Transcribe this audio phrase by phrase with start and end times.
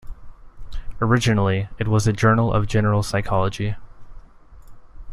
[0.99, 3.75] Originally it was a journal of general psychology.